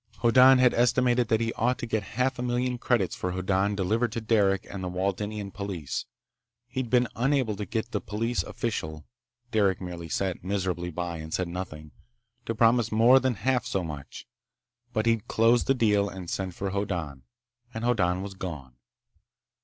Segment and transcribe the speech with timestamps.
[0.23, 4.11] Hoddan had estimated that he ought to get a half million credits for Hoddan delivered
[4.13, 6.05] to Derec and the Waldenian police.
[6.65, 12.55] He'd been unable to get the police official—Derec merely sat miserably by and said nothing—to
[12.55, 14.25] promise more than half so much.
[14.91, 18.77] But he'd closed the deal and sent for Hoddan—and Hoddan was gone.